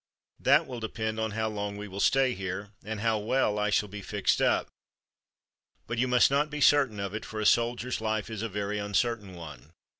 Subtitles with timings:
[0.39, 3.87] That will depend on how long we will stay here, and how well I shall
[3.87, 4.67] be fixed up.
[5.85, 8.79] But you must not be certain of it, for a soldier's life is a very
[8.79, 9.73] uncertain one."